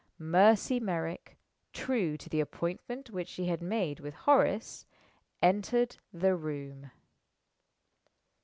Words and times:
Mercy 0.17 0.79
Merrick 0.79 1.37
(true 1.73 2.17
to 2.17 2.27
the 2.27 2.39
appointment 2.39 3.11
which 3.11 3.27
she 3.27 3.45
had 3.45 3.61
made 3.61 3.99
with 3.99 4.15
Horace) 4.15 4.87
entered 5.43 5.97
the 6.11 6.35
room. 6.35 6.89